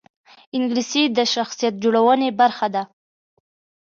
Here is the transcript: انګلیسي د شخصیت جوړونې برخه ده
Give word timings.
انګلیسي 0.57 1.03
د 1.17 1.19
شخصیت 1.33 1.73
جوړونې 1.83 2.29
برخه 2.39 2.67
ده 2.75 2.83